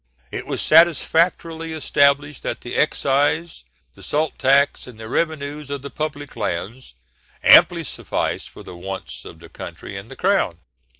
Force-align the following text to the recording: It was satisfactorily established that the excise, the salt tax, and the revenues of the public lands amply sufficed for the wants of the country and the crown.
It 0.31 0.47
was 0.47 0.63
satisfactorily 0.63 1.73
established 1.73 2.41
that 2.41 2.61
the 2.61 2.73
excise, 2.73 3.63
the 3.93 4.01
salt 4.01 4.39
tax, 4.39 4.87
and 4.87 4.99
the 4.99 5.07
revenues 5.07 5.69
of 5.69 5.83
the 5.83 5.91
public 5.91 6.35
lands 6.35 6.95
amply 7.43 7.83
sufficed 7.83 8.49
for 8.49 8.63
the 8.63 8.75
wants 8.75 9.25
of 9.25 9.37
the 9.37 9.47
country 9.47 9.95
and 9.95 10.09
the 10.09 10.15
crown. 10.15 10.57